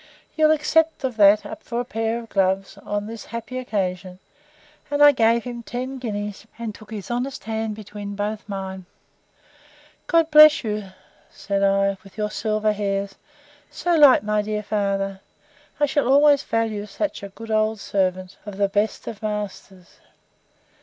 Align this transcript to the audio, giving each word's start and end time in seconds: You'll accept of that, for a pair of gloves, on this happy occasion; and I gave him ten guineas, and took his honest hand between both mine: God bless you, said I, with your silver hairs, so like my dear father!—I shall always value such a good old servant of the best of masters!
You'll 0.35 0.49
accept 0.49 1.03
of 1.03 1.15
that, 1.17 1.61
for 1.61 1.79
a 1.79 1.85
pair 1.85 2.17
of 2.17 2.29
gloves, 2.29 2.75
on 2.79 3.05
this 3.05 3.25
happy 3.25 3.59
occasion; 3.59 4.17
and 4.89 5.03
I 5.03 5.11
gave 5.11 5.43
him 5.43 5.61
ten 5.61 5.99
guineas, 5.99 6.47
and 6.57 6.73
took 6.73 6.89
his 6.89 7.11
honest 7.11 7.43
hand 7.43 7.75
between 7.75 8.15
both 8.15 8.49
mine: 8.49 8.87
God 10.07 10.31
bless 10.31 10.63
you, 10.63 10.89
said 11.29 11.61
I, 11.61 11.97
with 12.03 12.17
your 12.17 12.31
silver 12.31 12.71
hairs, 12.73 13.13
so 13.69 13.93
like 13.95 14.23
my 14.23 14.41
dear 14.41 14.63
father!—I 14.63 15.85
shall 15.85 16.07
always 16.11 16.41
value 16.41 16.87
such 16.87 17.21
a 17.21 17.29
good 17.29 17.51
old 17.51 17.79
servant 17.79 18.39
of 18.43 18.57
the 18.57 18.69
best 18.69 19.05
of 19.05 19.21
masters! 19.21 19.99